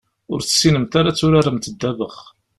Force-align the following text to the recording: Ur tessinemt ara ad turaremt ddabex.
Ur 0.31 0.39
tessinemt 0.41 0.93
ara 0.99 1.07
ad 1.11 1.17
turaremt 1.17 1.69
ddabex. 1.73 2.17